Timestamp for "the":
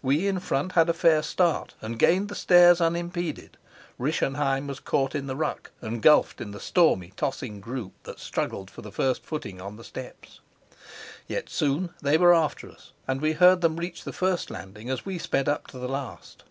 2.28-2.36, 5.26-5.34, 6.52-6.60, 9.78-9.82, 14.04-14.12, 15.80-15.88